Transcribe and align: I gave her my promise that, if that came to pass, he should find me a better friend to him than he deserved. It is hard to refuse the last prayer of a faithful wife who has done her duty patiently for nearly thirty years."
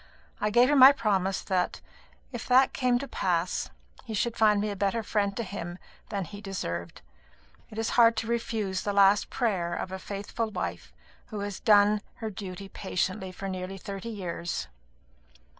I 0.39 0.49
gave 0.49 0.67
her 0.67 0.75
my 0.75 0.91
promise 0.91 1.43
that, 1.43 1.79
if 2.31 2.47
that 2.47 2.73
came 2.73 2.97
to 2.97 3.07
pass, 3.07 3.69
he 4.03 4.15
should 4.15 4.35
find 4.35 4.59
me 4.59 4.71
a 4.71 4.75
better 4.75 5.03
friend 5.03 5.37
to 5.37 5.43
him 5.43 5.77
than 6.09 6.25
he 6.25 6.41
deserved. 6.41 7.03
It 7.69 7.77
is 7.77 7.91
hard 7.91 8.17
to 8.17 8.25
refuse 8.27 8.81
the 8.81 8.93
last 8.93 9.29
prayer 9.29 9.75
of 9.75 9.91
a 9.91 9.99
faithful 9.99 10.49
wife 10.49 10.91
who 11.27 11.41
has 11.41 11.59
done 11.59 12.01
her 12.15 12.31
duty 12.31 12.67
patiently 12.67 13.31
for 13.31 13.47
nearly 13.47 13.77
thirty 13.77 14.09
years." 14.09 14.67